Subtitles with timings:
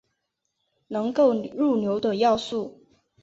[0.87, 2.81] 能够入流的要素。